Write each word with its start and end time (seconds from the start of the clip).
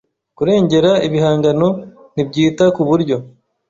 Kurengera 0.37 0.91
igihangano 1.07 1.67
ntibyita 2.13 2.63
ku 2.75 2.81
buryo 2.89 3.17